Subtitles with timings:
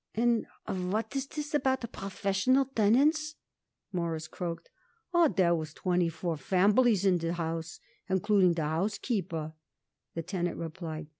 [0.15, 3.35] "And what is this about professional tenants?"
[3.93, 4.71] Morris croaked.
[5.13, 9.53] "Oh, dere was twenty four families in de house, includin' de housekeeper,"
[10.15, 11.05] the tenant replied.